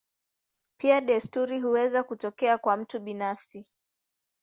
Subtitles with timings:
[0.77, 3.67] Pia desturi huweza kutokea kwa mtu binafsi.